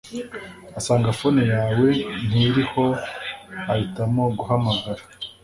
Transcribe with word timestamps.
asanga 0.79 1.09
phone 1.19 1.41
yawe 1.53 1.87
ntiriho 2.27 2.85
ahitamo 3.71 4.23
guhamagara 4.37 5.01